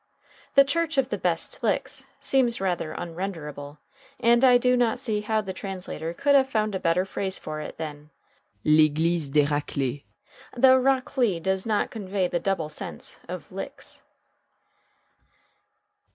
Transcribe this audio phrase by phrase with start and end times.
[0.55, 3.77] "The Church of the Best Licks" seems rather unrenderable,
[4.19, 7.61] and I do not see how the translator could have found a better phrase for
[7.61, 8.09] it than
[8.63, 10.03] "L'Eglise des Raclées"
[10.57, 14.01] though "raclées" does not convey the double sense of "licks."